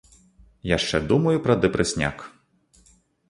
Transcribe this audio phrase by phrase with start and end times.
[0.77, 2.17] Яшчэ думаю пра дэпрэсняк.